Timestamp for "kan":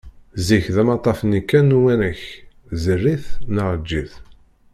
1.49-1.69